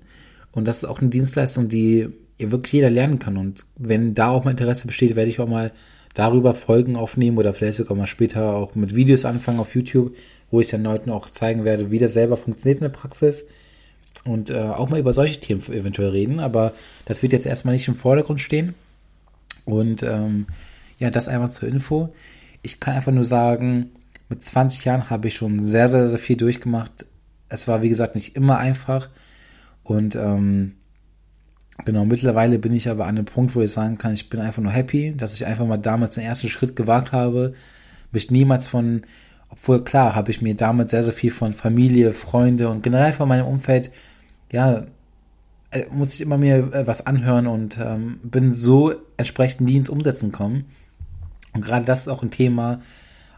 Und 0.53 0.67
das 0.67 0.79
ist 0.79 0.85
auch 0.85 1.01
eine 1.01 1.11
Dienstleistung, 1.11 1.69
die 1.69 2.09
ja 2.39 2.51
wirklich 2.51 2.73
jeder 2.73 2.91
lernen 2.91 3.19
kann. 3.19 3.37
Und 3.37 3.67
wenn 3.77 4.15
da 4.15 4.29
auch 4.29 4.45
mal 4.45 4.53
Interesse 4.53 4.87
besteht, 4.87 5.17
werde 5.17 5.31
ich 5.31 5.41
auch 5.41 5.49
mal 5.49 5.73
darüber 6.19 6.53
Folgen 6.53 6.97
aufnehmen 6.97 7.39
oder 7.39 7.55
vielleicht 7.55 7.79
sogar 7.79 7.97
mal 7.97 8.09
später 8.09 8.55
auch 8.57 8.75
mit 8.75 8.97
Videos 8.97 9.25
anfangen 9.25 9.61
auf 9.61 9.77
YouTube, 9.77 10.17
wo 10.51 10.61
ich 10.61 10.67
dann 10.67 10.83
Leuten 10.83 11.11
auch 11.11 11.31
zeigen 11.31 11.65
werde, 11.65 11.93
wie 11.93 12.01
das 12.01 12.13
selber 12.13 12.37
funktioniert 12.37 12.81
in 12.81 12.87
der 12.87 12.99
Praxis 12.99 13.45
und 14.25 14.51
äh, 14.51 14.59
auch 14.59 14.89
mal 14.91 14.99
über 14.99 15.13
solche 15.13 15.39
Themen 15.39 15.63
eventuell 15.69 16.09
reden. 16.11 16.41
Aber 16.41 16.73
das 17.05 17.23
wird 17.23 17.33
jetzt 17.33 17.47
erstmal 17.47 17.75
nicht 17.75 17.87
im 17.87 17.95
Vordergrund 17.95 18.41
stehen. 18.41 18.75
Und 19.65 20.03
ähm, 20.03 20.47
ja, 20.99 21.11
das 21.11 21.29
einmal 21.29 21.53
zur 21.53 21.69
Info. 21.69 22.13
Ich 22.63 22.81
kann 22.81 22.95
einfach 22.95 23.13
nur 23.13 23.23
sagen, 23.23 23.91
mit 24.29 24.43
20 24.43 24.85
Jahren 24.85 25.11
habe 25.11 25.29
ich 25.29 25.37
schon 25.37 25.61
sehr, 25.61 25.87
sehr, 25.87 26.09
sehr 26.09 26.19
viel 26.19 26.37
durchgemacht. 26.37 27.07
Es 27.49 27.69
war, 27.69 27.81
wie 27.83 27.89
gesagt, 27.89 28.17
nicht 28.17 28.35
immer 28.35 28.59
einfach. 28.59 29.09
Und 29.85 30.17
ähm, 30.17 30.75
genau, 31.85 32.05
mittlerweile 32.05 32.59
bin 32.59 32.75
ich 32.75 32.89
aber 32.89 33.05
an 33.05 33.17
einem 33.17 33.25
Punkt, 33.25 33.55
wo 33.55 33.63
ich 33.63 33.73
sagen 33.73 33.99
kann, 33.99 34.15
ich 34.15 34.29
bin 34.31 34.41
einfach 34.41 34.63
nur 34.63 34.73
happy, 34.73 35.15
dass 35.17 35.35
ich 35.35 35.47
einfach 35.47 35.67
mal 35.67 35.79
damals 35.79 36.17
den 36.17 36.25
ersten 36.25 36.49
Schritt 36.49 36.77
gewagt 36.77 37.13
habe. 37.13 37.55
Mich 38.13 38.31
niemals 38.31 38.69
von, 38.69 39.03
obwohl 39.49 39.85
klar, 39.85 40.15
habe 40.15 40.31
ich 40.31 40.43
mir 40.43 40.55
damals 40.55 40.91
sehr, 40.91 41.03
sehr 41.03 41.13
viel 41.13 41.31
von 41.31 41.53
Familie, 41.53 42.13
Freunde 42.13 42.69
und 42.69 42.83
generell 42.83 43.13
von 43.13 43.29
meinem 43.29 43.47
Umfeld, 43.47 43.91
ja, 44.51 44.87
äh, 45.71 45.85
muss 45.91 46.15
ich 46.15 46.21
immer 46.21 46.39
mir 46.39 46.73
äh, 46.73 46.87
was 46.87 47.07
anhören 47.07 47.47
und 47.47 47.79
ähm, 47.79 48.21
bin 48.23 48.53
so 48.53 48.95
entsprechend 49.17 49.69
nie 49.69 49.77
ins 49.77 49.91
Umsetzen 49.91 50.33
kommen. 50.33 50.65
Und 51.53 51.65
gerade 51.65 51.85
das 51.85 52.03
ist 52.03 52.09
auch 52.09 52.23
ein 52.23 52.31
Thema, 52.31 52.81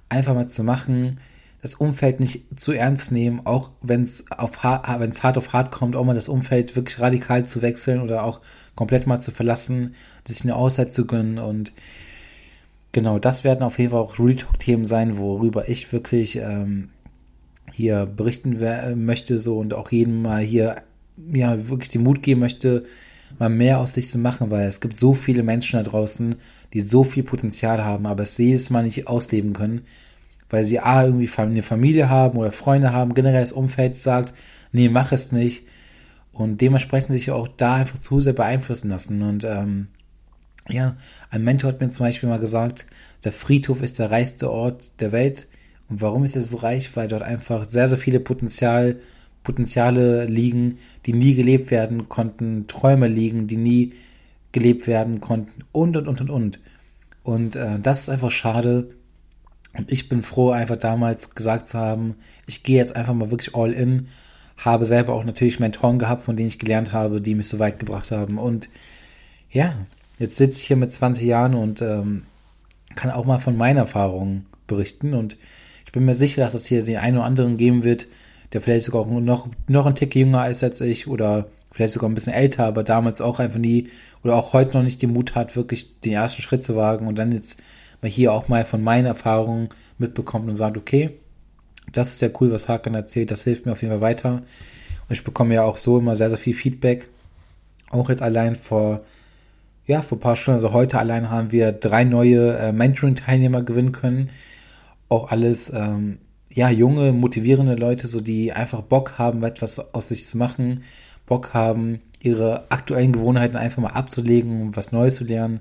einfach 0.08 0.34
mal 0.34 0.48
zu 0.48 0.64
machen, 0.64 1.20
das 1.62 1.74
Umfeld 1.74 2.20
nicht 2.20 2.58
zu 2.58 2.72
ernst 2.72 3.12
nehmen, 3.12 3.42
auch 3.44 3.70
wenn 3.82 4.02
es 4.02 4.24
auf 4.30 4.64
wenn 4.64 5.10
es 5.10 5.22
hart 5.22 5.36
auf 5.36 5.52
hart 5.52 5.70
kommt, 5.70 5.94
auch 5.94 6.04
mal 6.04 6.14
das 6.14 6.28
Umfeld 6.28 6.74
wirklich 6.74 7.00
radikal 7.00 7.44
zu 7.46 7.60
wechseln 7.60 8.00
oder 8.00 8.24
auch 8.24 8.40
komplett 8.74 9.06
mal 9.06 9.20
zu 9.20 9.30
verlassen, 9.30 9.94
sich 10.26 10.42
eine 10.42 10.56
Auszeit 10.56 10.94
zu 10.94 11.06
gönnen. 11.06 11.38
Und 11.38 11.72
genau, 12.92 13.18
das 13.18 13.44
werden 13.44 13.62
auf 13.62 13.78
jeden 13.78 13.90
Fall 13.90 14.00
auch 14.00 14.18
Real 14.18 14.36
Talk 14.36 14.58
Themen 14.58 14.84
sein, 14.84 15.18
worüber 15.18 15.68
ich 15.68 15.92
wirklich 15.92 16.36
ähm, 16.36 16.88
hier 17.72 18.06
berichten 18.06 18.58
möchte 19.04 19.38
so 19.38 19.58
und 19.58 19.74
auch 19.74 19.92
jedem 19.92 20.22
mal 20.22 20.40
hier 20.40 20.82
ja 21.32 21.68
wirklich 21.68 21.90
den 21.90 22.02
Mut 22.02 22.22
geben 22.22 22.40
möchte, 22.40 22.86
mal 23.38 23.50
mehr 23.50 23.80
aus 23.80 23.92
sich 23.92 24.08
zu 24.08 24.18
machen, 24.18 24.50
weil 24.50 24.66
es 24.66 24.80
gibt 24.80 24.96
so 24.96 25.12
viele 25.12 25.42
Menschen 25.42 25.76
da 25.76 25.82
draußen, 25.82 26.36
die 26.72 26.80
so 26.80 27.04
viel 27.04 27.22
Potenzial 27.22 27.84
haben, 27.84 28.06
aber 28.06 28.22
es 28.22 28.38
jedes 28.38 28.70
Mal 28.70 28.84
nicht 28.84 29.08
ausleben 29.08 29.52
können 29.52 29.82
weil 30.50 30.64
sie 30.64 30.80
A, 30.80 31.04
irgendwie 31.04 31.30
eine 31.36 31.62
Familie 31.62 32.08
haben 32.08 32.38
oder 32.38 32.52
Freunde 32.52 32.92
haben, 32.92 33.14
generell 33.14 33.40
das 33.40 33.52
Umfeld 33.52 33.96
sagt, 33.96 34.34
nee, 34.72 34.88
mach 34.88 35.12
es 35.12 35.32
nicht. 35.32 35.62
Und 36.32 36.60
dementsprechend 36.60 37.12
sich 37.12 37.30
auch 37.30 37.48
da 37.48 37.74
einfach 37.74 37.98
zu 37.98 38.20
sehr 38.20 38.32
beeinflussen 38.32 38.90
lassen. 38.90 39.22
Und 39.22 39.44
ähm, 39.44 39.88
ja, 40.68 40.96
ein 41.30 41.44
Mentor 41.44 41.72
hat 41.72 41.80
mir 41.80 41.88
zum 41.88 42.06
Beispiel 42.06 42.28
mal 42.28 42.38
gesagt, 42.38 42.86
der 43.24 43.32
Friedhof 43.32 43.82
ist 43.82 43.98
der 43.98 44.10
reichste 44.10 44.50
Ort 44.50 45.00
der 45.00 45.12
Welt. 45.12 45.48
Und 45.88 46.00
warum 46.00 46.24
ist 46.24 46.36
er 46.36 46.42
so 46.42 46.58
reich? 46.58 46.94
Weil 46.96 47.08
dort 47.08 47.22
einfach 47.22 47.64
sehr, 47.64 47.88
sehr 47.88 47.98
viele 47.98 48.20
Potenzial, 48.20 49.00
Potenziale 49.42 50.26
liegen, 50.26 50.78
die 51.06 51.12
nie 51.12 51.34
gelebt 51.34 51.70
werden 51.70 52.08
konnten, 52.08 52.66
Träume 52.68 53.08
liegen, 53.08 53.46
die 53.46 53.56
nie 53.56 53.92
gelebt 54.52 54.86
werden 54.86 55.20
konnten 55.20 55.64
und 55.72 55.96
und 55.96 56.08
und 56.08 56.20
und 56.20 56.30
und. 56.30 56.60
Und 57.22 57.56
äh, 57.56 57.78
das 57.80 58.02
ist 58.02 58.08
einfach 58.08 58.30
schade, 58.30 58.90
und 59.76 59.90
ich 59.90 60.08
bin 60.08 60.22
froh, 60.22 60.50
einfach 60.50 60.76
damals 60.76 61.34
gesagt 61.34 61.68
zu 61.68 61.78
haben, 61.78 62.16
ich 62.46 62.62
gehe 62.62 62.76
jetzt 62.76 62.96
einfach 62.96 63.14
mal 63.14 63.30
wirklich 63.30 63.54
all 63.54 63.72
in. 63.72 64.08
Habe 64.56 64.84
selber 64.84 65.14
auch 65.14 65.24
natürlich 65.24 65.60
Mentoren 65.60 65.98
gehabt, 65.98 66.22
von 66.22 66.36
denen 66.36 66.48
ich 66.48 66.58
gelernt 66.58 66.92
habe, 66.92 67.20
die 67.20 67.34
mich 67.34 67.48
so 67.48 67.58
weit 67.58 67.78
gebracht 67.78 68.10
haben. 68.10 68.38
Und 68.38 68.68
ja, 69.50 69.74
jetzt 70.18 70.36
sitze 70.36 70.60
ich 70.60 70.66
hier 70.66 70.76
mit 70.76 70.92
20 70.92 71.24
Jahren 71.24 71.54
und 71.54 71.82
ähm, 71.82 72.24
kann 72.94 73.10
auch 73.10 73.24
mal 73.24 73.38
von 73.38 73.56
meinen 73.56 73.78
Erfahrungen 73.78 74.46
berichten. 74.66 75.14
Und 75.14 75.36
ich 75.86 75.92
bin 75.92 76.04
mir 76.04 76.14
sicher, 76.14 76.42
dass 76.42 76.54
es 76.54 76.66
hier 76.66 76.82
den 76.82 76.98
einen 76.98 77.16
oder 77.16 77.26
anderen 77.26 77.56
geben 77.56 77.84
wird, 77.84 78.06
der 78.52 78.60
vielleicht 78.60 78.86
sogar 78.86 79.06
noch, 79.06 79.48
noch 79.68 79.86
ein 79.86 79.94
Tick 79.94 80.14
jünger 80.14 80.48
ist 80.48 80.64
als 80.64 80.80
ich 80.80 81.06
oder 81.06 81.46
vielleicht 81.70 81.92
sogar 81.92 82.10
ein 82.10 82.14
bisschen 82.14 82.32
älter, 82.32 82.66
aber 82.66 82.82
damals 82.82 83.20
auch 83.20 83.38
einfach 83.38 83.58
nie 83.58 83.88
oder 84.24 84.34
auch 84.34 84.52
heute 84.52 84.76
noch 84.76 84.82
nicht 84.82 85.00
den 85.00 85.12
Mut 85.12 85.36
hat, 85.36 85.54
wirklich 85.54 86.00
den 86.00 86.12
ersten 86.12 86.42
Schritt 86.42 86.64
zu 86.64 86.74
wagen 86.74 87.06
und 87.06 87.16
dann 87.16 87.32
jetzt 87.32 87.62
mal 88.02 88.10
hier 88.10 88.32
auch 88.32 88.48
mal 88.48 88.64
von 88.64 88.82
meinen 88.82 89.06
Erfahrungen 89.06 89.68
mitbekommt 89.98 90.48
und 90.48 90.56
sagt, 90.56 90.76
okay, 90.76 91.10
das 91.92 92.10
ist 92.10 92.22
ja 92.22 92.28
cool, 92.40 92.52
was 92.52 92.68
Hakan 92.68 92.94
erzählt, 92.94 93.30
das 93.30 93.44
hilft 93.44 93.66
mir 93.66 93.72
auf 93.72 93.82
jeden 93.82 93.92
Fall 93.92 94.00
weiter. 94.00 94.32
Und 94.34 94.44
ich 95.10 95.24
bekomme 95.24 95.54
ja 95.54 95.64
auch 95.64 95.76
so 95.76 95.98
immer 95.98 96.16
sehr, 96.16 96.30
sehr 96.30 96.38
viel 96.38 96.54
Feedback. 96.54 97.08
Auch 97.90 98.08
jetzt 98.08 98.22
allein 98.22 98.54
vor, 98.54 99.00
ja, 99.86 100.02
vor 100.02 100.18
ein 100.18 100.20
paar 100.20 100.36
Stunden, 100.36 100.56
also 100.56 100.72
heute 100.72 100.98
allein 100.98 101.30
haben 101.30 101.50
wir 101.50 101.72
drei 101.72 102.04
neue 102.04 102.56
äh, 102.56 102.72
Mentoring-Teilnehmer 102.72 103.62
gewinnen 103.62 103.92
können. 103.92 104.30
Auch 105.08 105.30
alles, 105.30 105.72
ähm, 105.74 106.18
ja, 106.52 106.70
junge, 106.70 107.12
motivierende 107.12 107.74
Leute, 107.74 108.06
so 108.06 108.20
die 108.20 108.52
einfach 108.52 108.82
Bock 108.82 109.18
haben, 109.18 109.42
etwas 109.42 109.94
aus 109.94 110.08
sich 110.08 110.26
zu 110.26 110.38
machen, 110.38 110.84
Bock 111.26 111.54
haben, 111.54 112.00
ihre 112.20 112.70
aktuellen 112.70 113.12
Gewohnheiten 113.12 113.56
einfach 113.56 113.82
mal 113.82 113.90
abzulegen, 113.90 114.62
um 114.62 114.76
was 114.76 114.92
Neues 114.92 115.16
zu 115.16 115.24
lernen, 115.24 115.60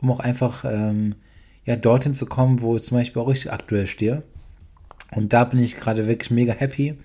um 0.00 0.10
auch 0.10 0.20
einfach, 0.20 0.64
ähm, 0.66 1.14
ja, 1.64 1.76
dorthin 1.76 2.14
zu 2.14 2.26
kommen, 2.26 2.60
wo 2.60 2.76
ich 2.76 2.84
zum 2.84 2.98
Beispiel 2.98 3.22
auch 3.22 3.28
richtig 3.28 3.52
aktuell 3.52 3.86
stehe. 3.86 4.22
Und 5.14 5.32
da 5.32 5.44
bin 5.44 5.62
ich 5.62 5.76
gerade 5.76 6.06
wirklich 6.06 6.30
mega 6.30 6.52
happy. 6.52 6.96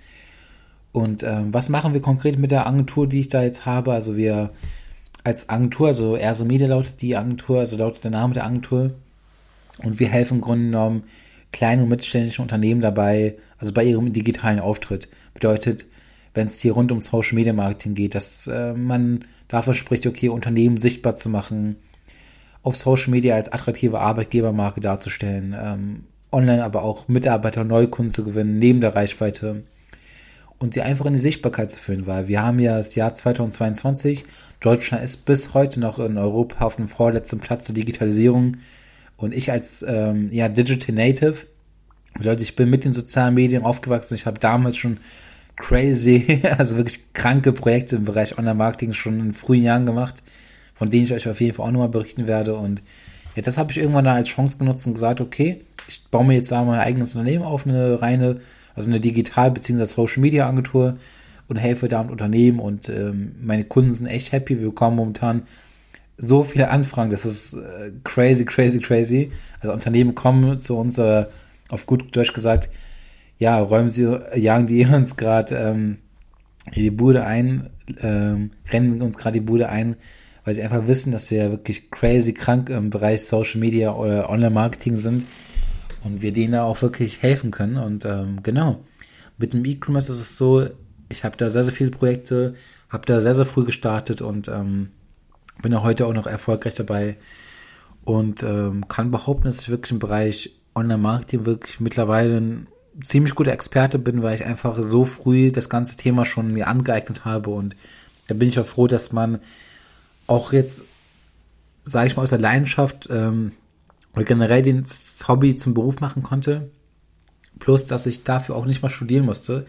Und 0.91 1.23
ähm, 1.23 1.53
was 1.53 1.69
machen 1.69 1.93
wir 1.93 2.01
konkret 2.01 2.39
mit 2.39 2.51
der 2.51 2.65
Agentur, 2.65 3.07
die 3.07 3.19
ich 3.19 3.29
da 3.29 3.43
jetzt 3.43 3.65
habe? 3.65 3.91
Also 3.91 4.17
wir 4.17 4.51
als 5.23 5.49
Agentur, 5.49 5.87
also 5.87 6.15
Erso 6.15 6.45
Media 6.45 6.67
lautet 6.67 7.01
die 7.01 7.15
Agentur, 7.15 7.59
also 7.59 7.77
lautet 7.77 8.03
der 8.03 8.11
Name 8.11 8.33
der 8.33 8.45
Agentur. 8.45 8.91
Und 9.83 9.99
wir 9.99 10.07
helfen 10.07 10.35
im 10.35 10.41
Grunde 10.41 10.65
genommen 10.65 11.03
kleinen 11.51 11.83
und 11.83 11.89
mittelständischen 11.89 12.41
Unternehmen 12.41 12.81
dabei, 12.81 13.37
also 13.57 13.73
bei 13.73 13.83
ihrem 13.83 14.11
digitalen 14.11 14.59
Auftritt. 14.59 15.09
Bedeutet, 15.33 15.85
wenn 16.33 16.47
es 16.47 16.59
hier 16.59 16.73
rund 16.73 16.91
um 16.91 17.01
Social 17.01 17.35
Media 17.35 17.53
Marketing 17.53 17.93
geht, 17.93 18.15
dass 18.15 18.47
äh, 18.47 18.73
man 18.73 19.25
dafür 19.47 19.73
spricht, 19.73 20.07
okay, 20.07 20.29
Unternehmen 20.29 20.77
sichtbar 20.77 21.15
zu 21.15 21.29
machen, 21.29 21.77
auf 22.67 22.75
Social 22.75 23.11
Media 23.11 23.35
als 23.35 23.49
attraktive 23.49 24.01
Arbeitgebermarke 24.01 24.81
darzustellen, 24.81 25.55
ähm, 25.57 26.03
online 26.33 26.65
aber 26.65 26.83
auch 26.83 27.07
Mitarbeiter 27.07 27.61
und 27.61 27.69
Neukunden 27.69 28.11
zu 28.11 28.25
gewinnen, 28.25 28.59
neben 28.59 28.81
der 28.81 28.93
Reichweite 28.93 29.63
und 30.59 30.73
sie 30.73 30.81
einfach 30.81 31.05
in 31.05 31.13
die 31.13 31.19
Sichtbarkeit 31.19 31.71
zu 31.71 31.79
führen, 31.79 32.07
weil 32.07 32.27
wir 32.27 32.43
haben 32.43 32.59
ja 32.59 32.75
das 32.75 32.93
Jahr 32.93 33.15
2022, 33.15 34.25
Deutschland 34.59 35.01
ist 35.01 35.25
bis 35.25 35.53
heute 35.53 35.79
noch 35.79 35.97
in 35.97 36.17
Europa 36.17 36.65
auf 36.65 36.75
dem 36.75 36.89
vorletzten 36.89 37.39
Platz 37.39 37.67
der 37.67 37.75
Digitalisierung 37.75 38.57
und 39.15 39.33
ich 39.33 39.49
als 39.49 39.85
ähm, 39.87 40.27
ja, 40.33 40.49
Digital 40.49 40.93
Native, 40.93 41.45
bedeutet, 42.17 42.41
ich 42.41 42.57
bin 42.57 42.69
mit 42.69 42.83
den 42.83 42.91
sozialen 42.91 43.35
Medien 43.35 43.63
aufgewachsen, 43.63 44.15
ich 44.15 44.25
habe 44.25 44.39
damals 44.39 44.75
schon 44.75 44.97
crazy, 45.55 46.41
also 46.57 46.75
wirklich 46.75 47.13
kranke 47.13 47.53
Projekte 47.53 47.95
im 47.95 48.03
Bereich 48.03 48.37
Online-Marketing 48.37 48.91
schon 48.91 49.21
in 49.21 49.33
frühen 49.33 49.63
Jahren 49.63 49.85
gemacht 49.85 50.21
von 50.77 50.89
denen 50.89 51.05
ich 51.05 51.13
euch 51.13 51.27
auf 51.27 51.41
jeden 51.41 51.53
Fall 51.53 51.67
auch 51.67 51.71
nochmal 51.71 51.89
berichten 51.89 52.27
werde. 52.27 52.55
Und 52.55 52.81
ja, 53.35 53.41
das 53.41 53.57
habe 53.57 53.71
ich 53.71 53.77
irgendwann 53.77 54.05
dann 54.05 54.15
als 54.17 54.29
Chance 54.29 54.57
genutzt 54.57 54.87
und 54.87 54.93
gesagt, 54.93 55.21
okay, 55.21 55.61
ich 55.87 56.05
baue 56.09 56.25
mir 56.25 56.35
jetzt 56.35 56.51
da 56.51 56.63
mein 56.63 56.79
eigenes 56.79 57.13
Unternehmen 57.13 57.43
auf, 57.43 57.65
eine 57.65 58.01
reine, 58.01 58.39
also 58.75 58.89
eine 58.89 58.99
Digital- 58.99 59.51
bzw. 59.51 59.85
Social-Media-Agentur 59.85 60.97
und 61.47 61.57
helfe 61.57 61.87
da 61.87 62.03
mit 62.03 62.11
Unternehmen 62.11 62.59
und 62.59 62.89
ähm, 62.89 63.35
meine 63.41 63.63
Kunden 63.63 63.91
sind 63.91 64.07
echt 64.07 64.31
happy. 64.31 64.59
Wir 64.59 64.67
bekommen 64.67 64.97
momentan 64.97 65.43
so 66.17 66.43
viele 66.43 66.69
Anfragen, 66.69 67.11
das 67.11 67.25
ist 67.25 67.53
äh, 67.53 67.91
crazy, 68.03 68.43
crazy, 68.43 68.79
crazy. 68.79 69.31
Also 69.59 69.73
Unternehmen 69.73 70.15
kommen 70.15 70.59
zu 70.59 70.77
uns, 70.77 70.97
äh, 70.97 71.25
auf 71.69 71.85
gut 71.85 72.15
Deutsch 72.15 72.33
gesagt, 72.33 72.69
ja, 73.39 73.59
räumen 73.59 73.89
sie, 73.89 74.19
jagen 74.35 74.67
die 74.67 74.85
uns 74.91 75.15
gerade 75.15 75.55
ähm, 75.55 75.97
die 76.75 76.89
Bude 76.91 77.23
ein, 77.23 77.69
ähm, 78.01 78.51
rennen 78.71 79.01
uns 79.01 79.17
gerade 79.17 79.39
die 79.39 79.45
Bude 79.45 79.69
ein, 79.69 79.95
weil 80.47 80.53
sie 80.53 80.63
einfach 80.63 80.87
wissen, 80.87 81.11
dass 81.11 81.29
wir 81.29 81.51
wirklich 81.51 81.91
crazy 81.91 82.33
krank 82.33 82.69
im 82.69 82.89
Bereich 82.89 83.25
Social 83.25 83.59
Media 83.59 83.93
oder 83.93 84.29
Online-Marketing 84.29 84.95
sind 84.95 85.25
und 86.05 86.21
wir 86.21 86.31
denen 86.31 86.53
da 86.53 86.63
auch 86.63 86.81
wirklich 86.81 87.21
helfen 87.21 87.51
können. 87.51 87.75
Und 87.75 88.05
ähm, 88.05 88.39
genau, 88.43 88.79
mit 89.37 89.51
dem 89.51 89.65
E-Commerce 89.65 90.09
ist 90.09 90.21
es 90.21 90.37
so, 90.37 90.65
ich 91.09 91.25
habe 91.25 91.35
da 91.35 91.49
sehr, 91.49 91.65
sehr 91.65 91.73
viele 91.73 91.91
Projekte, 91.91 92.55
habe 92.87 93.05
da 93.05 93.19
sehr, 93.19 93.33
sehr 93.33 93.43
früh 93.45 93.65
gestartet 93.65 94.21
und 94.21 94.47
ähm, 94.47 94.91
bin 95.61 95.73
auch 95.73 95.83
heute 95.83 96.05
auch 96.05 96.13
noch 96.13 96.27
erfolgreich 96.27 96.75
dabei. 96.75 97.17
Und 98.05 98.41
ähm, 98.41 98.87
kann 98.87 99.11
behaupten, 99.11 99.47
dass 99.47 99.59
ich 99.59 99.69
wirklich 99.69 99.91
im 99.91 99.99
Bereich 99.99 100.51
Online-Marketing 100.75 101.45
wirklich 101.45 101.81
mittlerweile 101.81 102.37
ein 102.37 102.67
ziemlich 103.03 103.35
guter 103.35 103.51
Experte 103.51 103.99
bin, 103.99 104.23
weil 104.23 104.35
ich 104.35 104.45
einfach 104.45 104.81
so 104.81 105.03
früh 105.03 105.51
das 105.51 105.69
ganze 105.69 105.97
Thema 105.97 106.23
schon 106.23 106.53
mir 106.53 106.69
angeeignet 106.69 107.25
habe. 107.25 107.49
Und 107.49 107.75
da 108.27 108.33
bin 108.33 108.47
ich 108.47 108.57
auch 108.61 108.65
froh, 108.65 108.87
dass 108.87 109.11
man 109.11 109.39
auch 110.27 110.53
jetzt, 110.53 110.83
sage 111.83 112.07
ich 112.07 112.15
mal, 112.15 112.23
aus 112.23 112.29
der 112.29 112.39
Leidenschaft 112.39 113.07
ähm, 113.09 113.53
oder 114.13 114.25
generell 114.25 114.63
das 114.81 115.27
Hobby 115.27 115.55
zum 115.55 115.73
Beruf 115.73 115.99
machen 115.99 116.23
konnte. 116.23 116.69
Plus, 117.59 117.85
dass 117.85 118.05
ich 118.05 118.23
dafür 118.23 118.55
auch 118.55 118.65
nicht 118.65 118.81
mal 118.81 118.89
studieren 118.89 119.25
musste. 119.25 119.65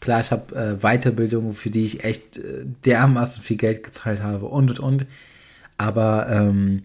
Klar, 0.00 0.20
ich 0.20 0.30
habe 0.30 0.54
äh, 0.54 0.76
Weiterbildung, 0.76 1.52
für 1.52 1.70
die 1.70 1.84
ich 1.84 2.04
echt 2.04 2.38
äh, 2.38 2.64
dermaßen 2.84 3.42
viel 3.42 3.56
Geld 3.56 3.82
gezahlt 3.82 4.22
habe 4.22 4.46
und 4.46 4.70
und 4.70 4.80
und. 4.80 5.06
Aber 5.76 6.28
ähm, 6.28 6.84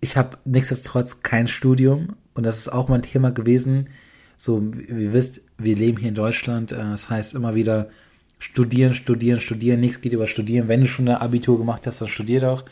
ich 0.00 0.16
habe 0.16 0.38
nichtsdestotrotz 0.44 1.22
kein 1.22 1.48
Studium 1.48 2.16
und 2.34 2.44
das 2.44 2.58
ist 2.58 2.68
auch 2.68 2.88
mal 2.88 2.96
ein 2.96 3.02
Thema 3.02 3.30
gewesen. 3.30 3.88
So, 4.36 4.62
wie 4.72 5.04
ihr 5.04 5.12
wisst, 5.12 5.40
wir 5.58 5.76
leben 5.76 5.98
hier 5.98 6.10
in 6.10 6.14
Deutschland. 6.14 6.72
Äh, 6.72 6.76
das 6.76 7.08
heißt 7.08 7.34
immer 7.34 7.54
wieder 7.54 7.88
studieren, 8.38 8.94
studieren, 8.94 9.40
studieren. 9.40 9.80
Nichts 9.80 10.00
geht 10.00 10.12
über 10.12 10.26
studieren. 10.26 10.68
Wenn 10.68 10.80
du 10.80 10.86
schon 10.86 11.08
ein 11.08 11.16
Abitur 11.16 11.58
gemacht 11.58 11.86
hast, 11.86 12.00
dann 12.00 12.08
studier 12.08 12.40
doch. 12.40 12.64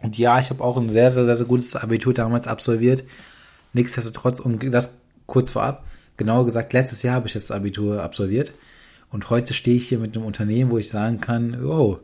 Und 0.00 0.16
ja, 0.16 0.38
ich 0.38 0.50
habe 0.50 0.62
auch 0.62 0.76
ein 0.76 0.88
sehr, 0.88 1.10
sehr, 1.10 1.24
sehr, 1.24 1.36
sehr 1.36 1.46
gutes 1.46 1.74
Abitur 1.76 2.14
damals 2.14 2.46
absolviert. 2.46 3.04
Nichtsdestotrotz, 3.72 4.40
und 4.40 4.62
das 4.72 4.94
kurz 5.26 5.50
vorab, 5.50 5.84
genauer 6.16 6.44
gesagt, 6.44 6.72
letztes 6.72 7.02
Jahr 7.02 7.16
habe 7.16 7.26
ich 7.26 7.32
das 7.32 7.50
Abitur 7.50 8.02
absolviert. 8.02 8.52
Und 9.10 9.30
heute 9.30 9.54
stehe 9.54 9.76
ich 9.76 9.88
hier 9.88 9.98
mit 9.98 10.16
einem 10.16 10.26
Unternehmen, 10.26 10.70
wo 10.70 10.78
ich 10.78 10.88
sagen 10.88 11.20
kann, 11.20 11.64
oh, 11.64 11.98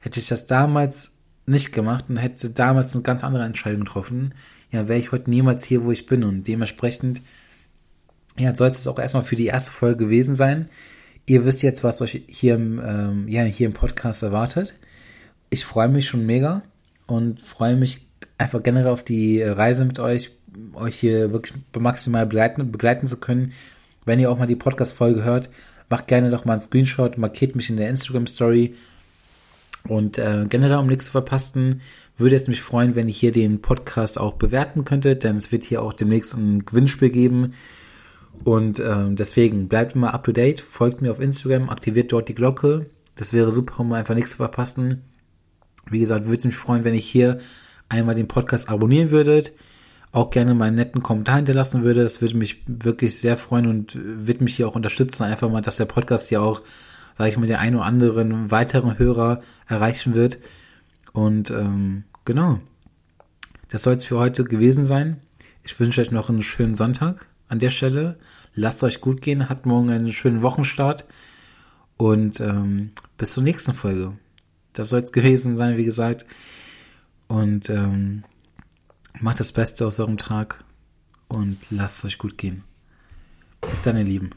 hätte 0.00 0.20
ich 0.20 0.28
das 0.28 0.46
damals 0.46 1.12
nicht 1.46 1.72
gemacht 1.72 2.06
und 2.08 2.16
hätte 2.16 2.50
damals 2.50 2.94
eine 2.94 3.02
ganz 3.02 3.24
andere 3.24 3.44
Entscheidung 3.44 3.84
getroffen, 3.84 4.34
ja, 4.70 4.86
wäre 4.86 4.98
ich 4.98 5.12
heute 5.12 5.30
niemals 5.30 5.64
hier, 5.64 5.84
wo 5.84 5.92
ich 5.92 6.06
bin. 6.06 6.24
Und 6.24 6.46
dementsprechend, 6.46 7.22
ja, 8.38 8.54
soll 8.54 8.68
es 8.68 8.86
auch 8.86 8.98
erstmal 8.98 9.24
für 9.24 9.36
die 9.36 9.46
erste 9.46 9.70
Folge 9.70 10.04
gewesen 10.04 10.34
sein. 10.34 10.68
Ihr 11.28 11.44
wisst 11.44 11.62
jetzt, 11.62 11.84
was 11.84 12.00
euch 12.00 12.22
hier 12.26 12.54
im, 12.54 12.80
ähm, 12.82 13.28
ja, 13.28 13.42
hier 13.42 13.66
im 13.66 13.74
Podcast 13.74 14.22
erwartet. 14.22 14.72
Ich 15.50 15.66
freue 15.66 15.88
mich 15.88 16.08
schon 16.08 16.24
mega 16.24 16.62
und 17.06 17.42
freue 17.42 17.76
mich 17.76 18.06
einfach 18.38 18.62
generell 18.62 18.90
auf 18.90 19.02
die 19.02 19.42
Reise 19.42 19.84
mit 19.84 19.98
euch, 19.98 20.30
euch 20.72 20.96
hier 20.96 21.30
wirklich 21.30 21.54
maximal 21.78 22.24
begleiten, 22.24 22.72
begleiten 22.72 23.06
zu 23.06 23.18
können. 23.20 23.52
Wenn 24.06 24.18
ihr 24.18 24.30
auch 24.30 24.38
mal 24.38 24.46
die 24.46 24.56
Podcast-Folge 24.56 25.22
hört, 25.22 25.50
macht 25.90 26.06
gerne 26.06 26.30
doch 26.30 26.46
mal 26.46 26.54
einen 26.54 26.62
Screenshot, 26.62 27.18
markiert 27.18 27.56
mich 27.56 27.68
in 27.68 27.76
der 27.76 27.90
Instagram-Story. 27.90 28.74
Und 29.86 30.16
äh, 30.16 30.46
generell, 30.48 30.78
um 30.78 30.86
nichts 30.86 31.06
zu 31.06 31.10
verpassen, 31.10 31.82
würde 32.16 32.36
es 32.36 32.48
mich 32.48 32.62
freuen, 32.62 32.96
wenn 32.96 33.06
ihr 33.06 33.14
hier 33.14 33.32
den 33.32 33.60
Podcast 33.60 34.18
auch 34.18 34.32
bewerten 34.32 34.86
könntet, 34.86 35.24
denn 35.24 35.36
es 35.36 35.52
wird 35.52 35.64
hier 35.64 35.82
auch 35.82 35.92
demnächst 35.92 36.34
ein 36.34 36.64
Gewinnspiel 36.64 37.10
geben. 37.10 37.52
Und 38.44 38.80
ähm, 38.80 39.16
deswegen 39.16 39.68
bleibt 39.68 39.94
immer 39.94 40.14
up 40.14 40.24
to 40.24 40.32
date, 40.32 40.60
folgt 40.60 41.02
mir 41.02 41.10
auf 41.10 41.20
Instagram, 41.20 41.70
aktiviert 41.70 42.12
dort 42.12 42.28
die 42.28 42.34
Glocke. 42.34 42.86
Das 43.16 43.32
wäre 43.32 43.50
super, 43.50 43.80
um 43.80 43.92
einfach 43.92 44.14
nichts 44.14 44.32
zu 44.32 44.36
verpassen. 44.36 45.02
Wie 45.90 46.00
gesagt, 46.00 46.26
würde 46.26 46.38
es 46.38 46.44
mich 46.44 46.56
freuen, 46.56 46.84
wenn 46.84 46.94
ihr 46.94 47.00
hier 47.00 47.38
einmal 47.88 48.14
den 48.14 48.28
Podcast 48.28 48.68
abonnieren 48.68 49.10
würdet 49.10 49.54
auch 50.12 50.30
gerne 50.30 50.54
mal 50.54 50.66
einen 50.66 50.76
netten 50.76 51.02
Kommentar 51.02 51.36
hinterlassen 51.36 51.84
würde. 51.84 52.02
Das 52.02 52.20
würde 52.20 52.36
mich 52.36 52.62
wirklich 52.66 53.18
sehr 53.18 53.36
freuen 53.36 53.66
und 53.66 53.98
wird 54.00 54.40
mich 54.40 54.56
hier 54.56 54.68
auch 54.68 54.74
unterstützen, 54.74 55.24
einfach 55.24 55.50
mal, 55.50 55.60
dass 55.60 55.76
der 55.76 55.84
Podcast 55.84 56.28
hier 56.28 56.42
auch, 56.42 56.62
sage 57.16 57.30
ich 57.30 57.36
mal, 57.36 57.46
den 57.46 57.56
einen 57.56 57.76
oder 57.76 57.84
anderen 57.84 58.50
weiteren 58.50 58.98
Hörer 58.98 59.42
erreichen 59.66 60.14
wird. 60.14 60.38
Und 61.12 61.50
ähm, 61.50 62.04
genau, 62.24 62.60
das 63.68 63.82
soll 63.82 63.94
es 63.94 64.04
für 64.04 64.18
heute 64.18 64.44
gewesen 64.44 64.84
sein. 64.84 65.18
Ich 65.62 65.78
wünsche 65.78 66.00
euch 66.00 66.10
noch 66.10 66.30
einen 66.30 66.42
schönen 66.42 66.74
Sonntag 66.74 67.26
an 67.48 67.58
der 67.58 67.70
Stelle. 67.70 68.18
Lasst 68.54 68.82
euch 68.82 69.00
gut 69.00 69.20
gehen, 69.20 69.48
habt 69.48 69.66
morgen 69.66 69.90
einen 69.90 70.12
schönen 70.12 70.42
Wochenstart 70.42 71.04
und 71.96 72.40
ähm, 72.40 72.92
bis 73.16 73.32
zur 73.32 73.42
nächsten 73.42 73.74
Folge. 73.74 74.16
Das 74.72 74.90
soll 74.90 75.00
es 75.00 75.12
gewesen 75.12 75.56
sein, 75.56 75.76
wie 75.76 75.84
gesagt. 75.84 76.26
Und 77.28 77.68
ähm, 77.68 78.24
Macht 79.20 79.40
das 79.40 79.50
Beste 79.50 79.84
aus 79.84 79.98
eurem 79.98 80.16
Tag 80.16 80.62
und 81.26 81.58
lasst 81.70 82.04
euch 82.04 82.18
gut 82.18 82.38
gehen. 82.38 82.62
Bis 83.60 83.82
dann, 83.82 83.96
ihr 83.96 84.04
Lieben. 84.04 84.30